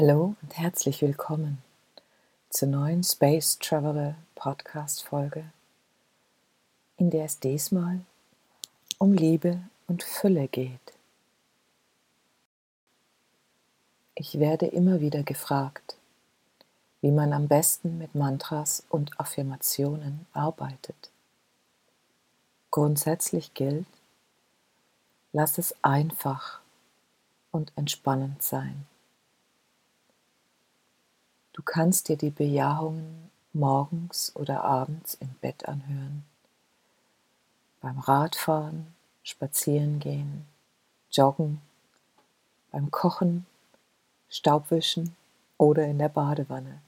Hallo 0.00 0.36
und 0.40 0.56
herzlich 0.56 1.02
willkommen 1.02 1.60
zur 2.50 2.68
neuen 2.68 3.02
Space 3.02 3.58
Traveler 3.58 4.14
Podcast 4.36 5.02
Folge, 5.02 5.50
in 6.98 7.10
der 7.10 7.24
es 7.24 7.40
diesmal 7.40 8.02
um 8.98 9.12
Liebe 9.12 9.60
und 9.88 10.04
Fülle 10.04 10.46
geht. 10.46 10.94
Ich 14.14 14.38
werde 14.38 14.66
immer 14.66 15.00
wieder 15.00 15.24
gefragt, 15.24 15.96
wie 17.00 17.10
man 17.10 17.32
am 17.32 17.48
besten 17.48 17.98
mit 17.98 18.14
Mantras 18.14 18.84
und 18.90 19.18
Affirmationen 19.18 20.26
arbeitet. 20.32 21.10
Grundsätzlich 22.70 23.52
gilt, 23.52 23.88
lass 25.32 25.58
es 25.58 25.74
einfach 25.82 26.60
und 27.50 27.72
entspannend 27.74 28.44
sein. 28.44 28.86
Du 31.58 31.64
kannst 31.64 32.08
dir 32.08 32.16
die 32.16 32.30
Bejahungen 32.30 33.32
morgens 33.52 34.30
oder 34.36 34.62
abends 34.62 35.14
im 35.14 35.30
Bett 35.40 35.66
anhören, 35.66 36.24
beim 37.80 37.98
Radfahren, 37.98 38.94
Spazierengehen, 39.24 40.46
Joggen, 41.10 41.60
beim 42.70 42.92
Kochen, 42.92 43.44
Staubwischen 44.28 45.16
oder 45.56 45.84
in 45.86 45.98
der 45.98 46.10
Badewanne. 46.10 46.80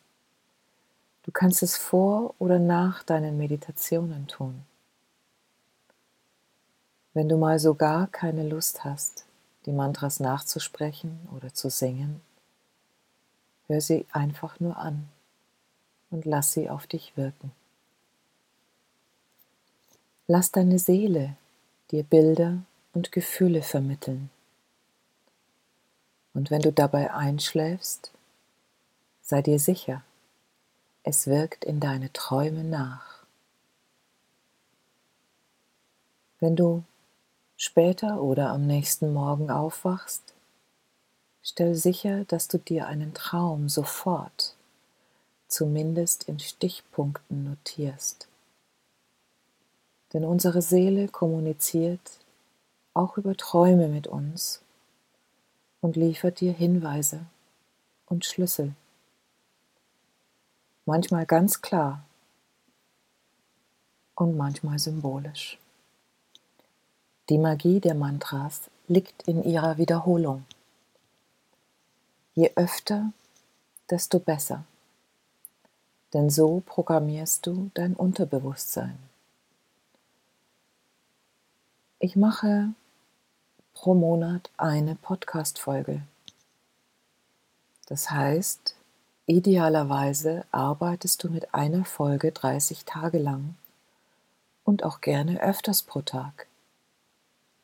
Du 1.25 1.33
kannst 1.33 1.65
es 1.65 1.77
vor 1.77 2.37
oder 2.39 2.61
nach 2.61 3.03
deinen 3.03 3.37
Meditationen 3.39 4.29
tun. 4.29 4.63
Wenn 7.13 7.29
du 7.29 7.37
mal 7.37 7.59
so 7.59 7.75
gar 7.75 8.07
keine 8.07 8.49
Lust 8.49 8.85
hast, 8.85 9.27
die 9.67 9.73
Mantras 9.73 10.21
nachzusprechen 10.21 11.29
oder 11.35 11.53
zu 11.53 11.71
singen, 11.71 12.23
Hör 13.71 13.81
sie 13.81 14.05
einfach 14.11 14.59
nur 14.59 14.79
an 14.79 15.09
und 16.11 16.25
lass 16.25 16.51
sie 16.51 16.69
auf 16.69 16.89
dich 16.89 17.17
wirken. 17.17 17.53
Lass 20.27 20.51
deine 20.51 20.81
Seele 20.81 21.37
dir 21.93 22.03
Bilder 22.03 22.65
und 22.95 23.13
Gefühle 23.13 23.63
vermitteln. 23.63 24.29
Und 26.35 26.51
wenn 26.51 26.63
du 26.63 26.73
dabei 26.73 27.15
einschläfst, 27.15 28.11
sei 29.23 29.41
dir 29.41 29.61
sicher, 29.61 30.03
es 31.05 31.29
wirkt 31.29 31.65
in 31.65 31.79
deine 31.79 32.13
Träume 32.13 32.65
nach. 32.65 33.23
Wenn 36.41 36.57
du 36.57 36.83
später 37.57 38.21
oder 38.21 38.51
am 38.51 38.67
nächsten 38.67 39.13
Morgen 39.13 39.49
aufwachst, 39.49 40.35
Stell 41.43 41.75
sicher, 41.75 42.25
dass 42.27 42.49
du 42.49 42.59
dir 42.59 42.87
einen 42.87 43.15
Traum 43.15 43.69
sofort, 43.69 44.55
zumindest 45.49 46.25
in 46.25 46.39
Stichpunkten 46.39 47.45
notierst. 47.45 48.29
Denn 50.13 50.25
unsere 50.25 50.61
Seele 50.61 51.09
kommuniziert 51.09 52.01
auch 52.95 53.17
über 53.17 53.37
Träume 53.37 53.89
mit 53.89 54.07
uns 54.07 54.61
und 55.81 55.97
liefert 55.97 56.41
dir 56.41 56.53
Hinweise 56.53 57.21
und 58.07 58.25
Schlüssel. 58.25 58.75
Manchmal 60.85 61.25
ganz 61.25 61.63
klar 61.63 62.05
und 64.17 64.37
manchmal 64.37 64.79
symbolisch. 64.79 65.59
Die 67.29 67.39
Magie 67.39 67.81
der 67.81 67.95
Mantras 67.95 68.69
liegt 68.89 69.23
in 69.29 69.45
ihrer 69.45 69.79
Wiederholung. 69.79 70.45
Je 72.41 72.53
öfter, 72.57 73.13
desto 73.91 74.19
besser. 74.19 74.65
Denn 76.15 76.31
so 76.31 76.63
programmierst 76.65 77.45
du 77.45 77.71
dein 77.75 77.93
Unterbewusstsein. 77.93 78.99
Ich 81.99 82.17
mache 82.17 82.73
pro 83.75 83.93
Monat 83.93 84.51
eine 84.57 84.95
Podcast-Folge. 84.95 86.01
Das 87.85 88.11
heißt, 88.11 88.75
idealerweise 89.27 90.47
arbeitest 90.51 91.23
du 91.23 91.29
mit 91.29 91.53
einer 91.53 91.85
Folge 91.85 92.33
30 92.33 92.87
Tage 92.87 93.19
lang 93.19 93.55
und 94.65 94.83
auch 94.83 95.03
gerne 95.03 95.43
öfters 95.43 95.83
pro 95.83 96.01
Tag. 96.01 96.47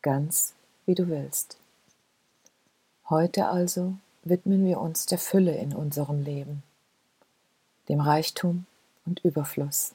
Ganz 0.02 0.52
wie 0.84 0.94
du 0.94 1.08
willst. 1.08 1.56
Heute 3.08 3.48
also 3.48 3.94
widmen 4.28 4.64
wir 4.64 4.80
uns 4.80 5.06
der 5.06 5.18
Fülle 5.18 5.56
in 5.56 5.74
unserem 5.74 6.22
Leben, 6.22 6.62
dem 7.88 8.00
Reichtum 8.00 8.66
und 9.04 9.24
Überfluss 9.24 9.94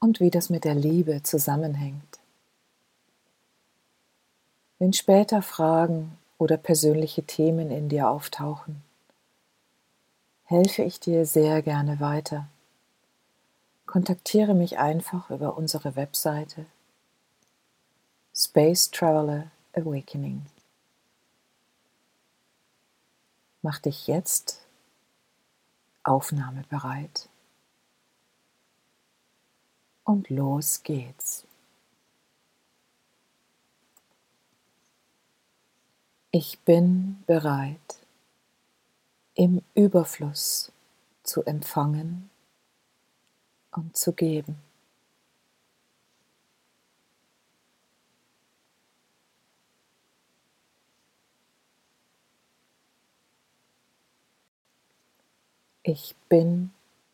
und 0.00 0.20
wie 0.20 0.30
das 0.30 0.50
mit 0.50 0.64
der 0.64 0.74
Liebe 0.74 1.22
zusammenhängt. 1.22 2.18
Wenn 4.78 4.92
später 4.92 5.42
Fragen 5.42 6.18
oder 6.38 6.56
persönliche 6.56 7.22
Themen 7.22 7.70
in 7.70 7.88
dir 7.88 8.10
auftauchen, 8.10 8.82
helfe 10.44 10.82
ich 10.82 11.00
dir 11.00 11.26
sehr 11.26 11.62
gerne 11.62 11.98
weiter. 11.98 12.46
Kontaktiere 13.86 14.54
mich 14.54 14.78
einfach 14.78 15.30
über 15.30 15.56
unsere 15.56 15.96
Webseite 15.96 16.66
Space 18.34 18.90
Traveler 18.90 19.50
Awakening. 19.72 20.42
Mach 23.66 23.80
dich 23.80 24.06
jetzt 24.06 24.60
aufnahmebereit. 26.04 27.28
Und 30.04 30.30
los 30.30 30.84
geht's. 30.84 31.44
Ich 36.30 36.60
bin 36.60 37.24
bereit, 37.26 38.06
im 39.34 39.62
Überfluss 39.74 40.70
zu 41.24 41.42
empfangen 41.42 42.30
und 43.72 43.96
zu 43.96 44.12
geben. 44.12 44.62
Ich 55.88 56.16
bin 56.28 56.72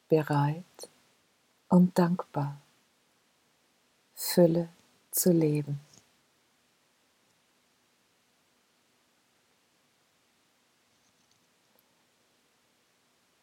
bereit 0.08 0.88
und 1.68 1.98
dankbar, 1.98 2.58
Fülle 4.14 4.70
zu 5.10 5.30
leben. 5.30 5.78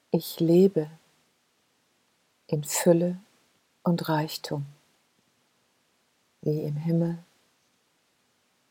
Ich 0.10 0.40
lebe 0.40 0.90
in 2.48 2.64
Fülle 2.64 3.20
und 3.84 4.10
Reichtum, 4.10 4.66
wie 6.42 6.64
im 6.64 6.76
Himmel, 6.76 7.20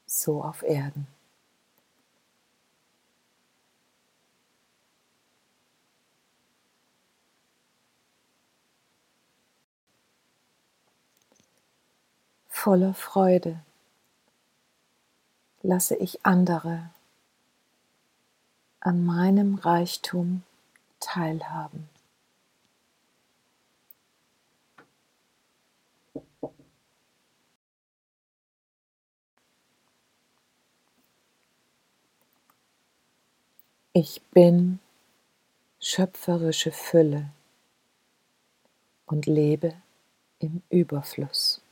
so 0.06 0.42
auf 0.42 0.64
Erden. 0.64 1.06
Voller 12.58 12.92
Freude 12.92 13.60
lasse 15.62 15.94
ich 15.94 16.26
andere 16.26 16.90
an 18.80 19.04
meinem 19.04 19.54
Reichtum 19.54 20.42
teilhaben. 20.98 21.88
Ich 33.92 34.20
bin 34.32 34.80
schöpferische 35.78 36.72
Fülle 36.72 37.30
und 39.06 39.26
lebe 39.26 39.74
im 40.40 40.62
Überfluss. 40.70 41.62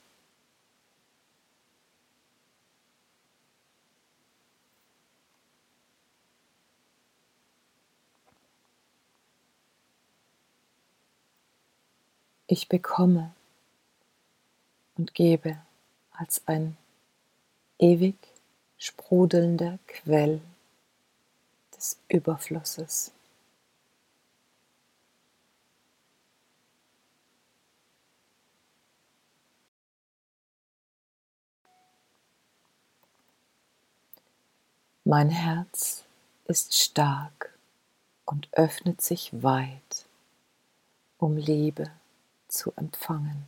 Ich 12.48 12.68
bekomme 12.68 13.34
und 14.96 15.14
gebe 15.14 15.58
als 16.12 16.46
ein 16.46 16.76
ewig 17.80 18.14
sprudelnder 18.78 19.80
Quell 19.88 20.40
des 21.74 21.98
Überflusses. 22.06 23.10
Mein 35.02 35.30
Herz 35.30 36.04
ist 36.44 36.76
stark 36.76 37.58
und 38.24 38.48
öffnet 38.52 39.00
sich 39.00 39.30
weit, 39.42 40.06
um 41.18 41.36
Liebe 41.36 41.90
zu 42.56 42.72
empfangen. 42.76 43.46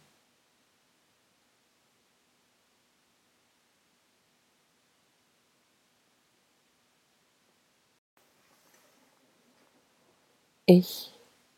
Ich 10.66 11.14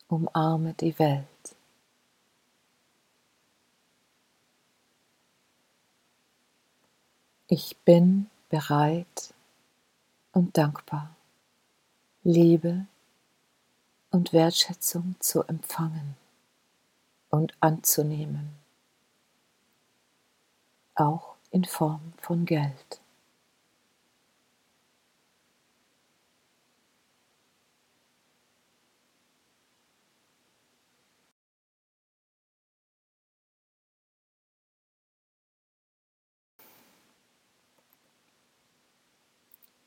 umarme 0.07 0.75
die 0.75 0.97
Welt. 1.01 1.27
Ich 7.49 7.77
bin 7.79 8.31
bereit 8.49 9.35
und 10.31 10.57
dankbar, 10.57 11.17
Liebe 12.23 12.87
und 14.13 14.33
Wertschätzung 14.33 15.17
zu 15.19 15.43
empfangen 15.43 16.20
und 17.31 17.55
anzunehmen, 17.61 18.51
auch 20.95 21.35
in 21.51 21.65
Form 21.65 22.13
von 22.21 22.45
Geld. 22.45 23.01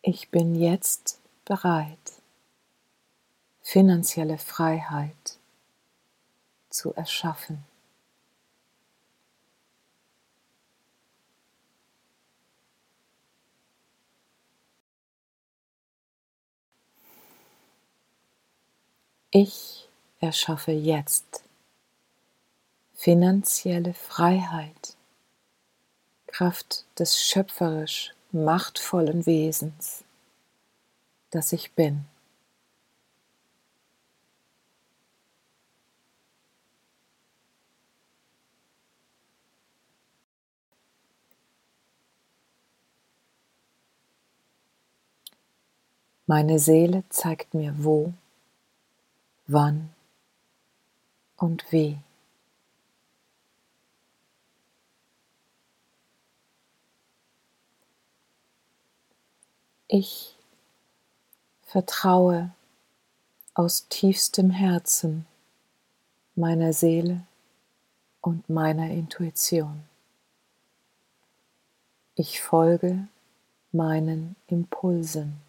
Ich 0.06 0.30
bin 0.31 0.54
jetzt 0.54 1.22
bereit, 1.46 1.98
finanzielle 3.62 4.38
Freiheit 4.38 5.39
zu 6.74 6.94
erschaffen. 6.96 7.64
Ich 19.30 19.90
erschaffe 20.20 20.72
jetzt 20.72 21.44
finanzielle 22.94 23.94
Freiheit, 23.94 24.96
Kraft 26.28 26.86
des 27.00 27.20
schöpferisch 27.20 28.14
machtvollen 28.31 29.25
Wesens, 29.25 30.04
das 31.31 31.52
ich 31.52 31.72
bin. 31.74 32.06
Meine 46.25 46.58
Seele 46.58 47.04
zeigt 47.10 47.54
mir 47.54 47.75
wo, 47.78 48.14
wann 49.46 49.90
und 51.36 51.70
wie. 51.72 52.00
Ich 59.90 60.36
vertraue 61.62 62.52
aus 63.54 63.88
tiefstem 63.90 64.50
Herzen 64.50 65.25
meiner 66.36 66.74
Seele 66.74 67.28
und 68.22 68.50
meiner 68.50 68.90
Intuition. 68.90 69.84
Ich 72.16 72.42
folge 72.42 73.08
meinen 73.72 74.36
Impulsen. 74.48 75.42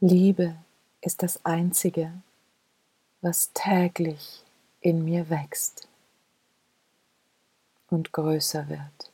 Liebe 0.00 0.54
ist 1.00 1.22
das 1.22 1.42
Einzige, 1.46 2.12
was 3.22 3.50
täglich 3.54 4.44
in 4.80 5.06
mir 5.06 5.30
wächst 5.30 5.88
und 7.88 8.12
größer 8.12 8.68
wird. 8.68 9.10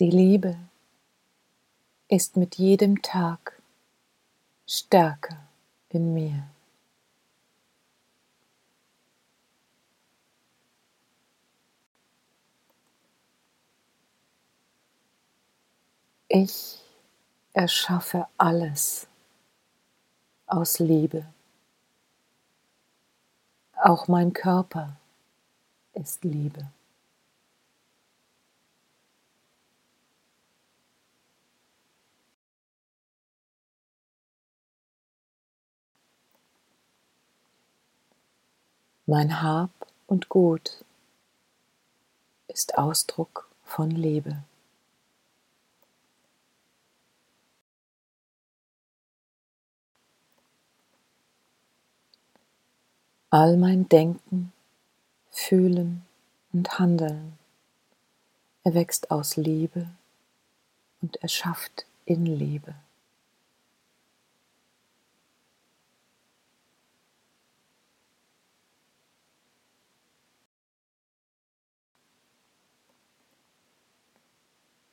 Die 0.00 0.10
Liebe 0.10 0.58
ist 2.08 2.36
mit 2.36 2.56
jedem 2.56 3.00
Tag 3.00 3.58
stärker 4.66 5.48
in 5.88 6.12
mir. 6.12 6.46
Ich 16.38 16.78
erschaffe 17.54 18.26
alles 18.36 19.06
aus 20.46 20.80
Liebe. 20.80 21.24
Auch 23.72 24.06
mein 24.06 24.34
Körper 24.34 24.98
ist 25.94 26.24
Liebe. 26.24 26.70
Mein 39.06 39.40
Hab 39.40 39.70
und 40.06 40.28
Gut 40.28 40.84
ist 42.48 42.76
Ausdruck 42.76 43.48
von 43.64 43.90
Liebe. 43.90 44.44
All 53.30 53.56
mein 53.56 53.88
Denken, 53.88 54.52
Fühlen 55.30 56.06
und 56.52 56.78
Handeln 56.78 57.36
erwächst 58.62 59.10
aus 59.10 59.36
Liebe 59.36 59.90
und 61.02 61.16
erschafft 61.16 61.86
in 62.04 62.24
Liebe. 62.24 62.76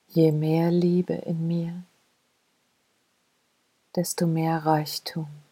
Je 0.07 0.31
mehr 0.31 0.71
Liebe 0.71 1.13
in 1.13 1.47
mir, 1.47 1.83
desto 3.95 4.25
mehr 4.25 4.65
Reichtum. 4.65 5.42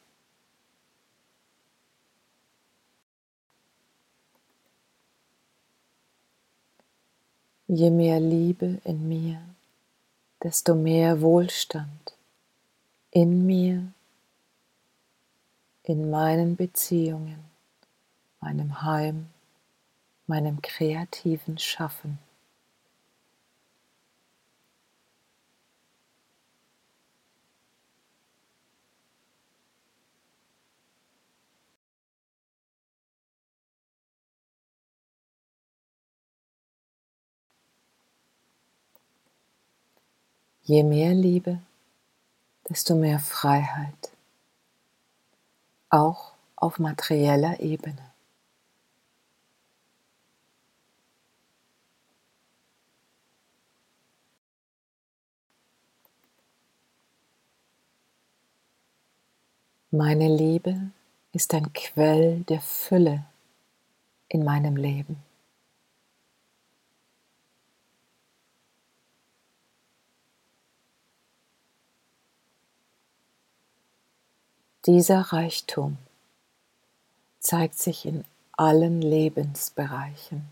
Je 7.73 7.89
mehr 7.89 8.19
Liebe 8.19 8.81
in 8.83 9.07
mir, 9.07 9.41
desto 10.43 10.75
mehr 10.75 11.21
Wohlstand 11.21 12.17
in 13.11 13.45
mir, 13.45 13.93
in 15.83 16.09
meinen 16.09 16.57
Beziehungen, 16.57 17.39
meinem 18.41 18.81
Heim, 18.81 19.27
meinem 20.27 20.61
kreativen 20.61 21.57
Schaffen. 21.57 22.19
Je 40.71 40.83
mehr 40.83 41.13
Liebe, 41.13 41.59
desto 42.69 42.95
mehr 42.95 43.19
Freiheit, 43.19 44.13
auch 45.89 46.31
auf 46.55 46.79
materieller 46.79 47.59
Ebene. 47.59 48.13
Meine 59.89 60.33
Liebe 60.33 60.91
ist 61.33 61.53
ein 61.53 61.73
Quell 61.73 62.45
der 62.47 62.61
Fülle 62.61 63.25
in 64.29 64.45
meinem 64.45 64.77
Leben. 64.77 65.30
Dieser 74.87 75.21
Reichtum 75.31 75.99
zeigt 77.39 77.77
sich 77.77 78.05
in 78.05 78.25
allen 78.53 78.99
Lebensbereichen. 79.01 80.49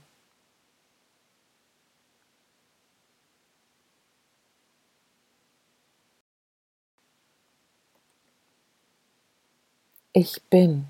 Ich 10.14 10.44
bin 10.50 10.88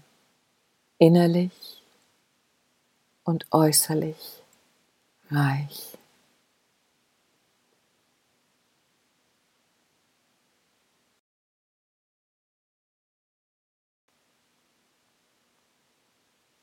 innerlich 0.97 1.81
und 3.23 3.45
äußerlich 3.51 4.41
reich. 5.29 5.98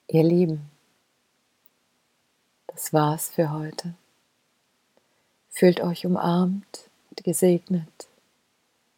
Ihr 0.08 0.22
Lieben, 0.22 0.70
das 2.68 2.92
war's 2.92 3.28
für 3.28 3.50
heute. 3.50 3.94
Fühlt 5.50 5.80
euch 5.80 6.06
umarmt 6.06 6.88
und 7.10 7.24
gesegnet 7.24 8.06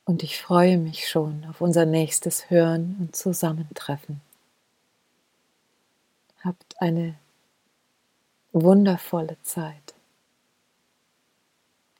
und 0.04 0.22
ich 0.22 0.38
freue 0.38 0.76
mich 0.76 1.08
schon 1.08 1.46
auf 1.46 1.62
unser 1.62 1.86
nächstes 1.86 2.50
Hören 2.50 2.96
und 3.00 3.16
Zusammentreffen. 3.16 4.20
Habt 6.44 6.74
eine 6.78 7.14
wundervolle 8.52 9.38
Zeit. 9.42 9.94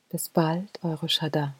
Bis 0.09 0.29
bald, 0.29 0.83
eure 0.83 1.09
Shada. 1.09 1.55